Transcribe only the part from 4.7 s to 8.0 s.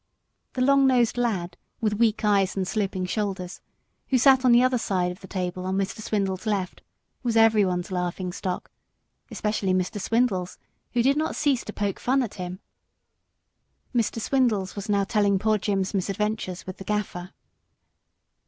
side of the table on Mr. Swindles' left, was everybody's